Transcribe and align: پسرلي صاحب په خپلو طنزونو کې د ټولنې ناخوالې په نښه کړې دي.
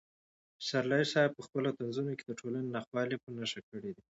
پسرلي 0.57 1.03
صاحب 1.13 1.31
په 1.35 1.41
خپلو 1.47 1.69
طنزونو 1.77 2.11
کې 2.17 2.25
د 2.25 2.31
ټولنې 2.39 2.69
ناخوالې 2.75 3.17
په 3.23 3.29
نښه 3.37 3.61
کړې 3.69 3.91
دي. 3.95 4.03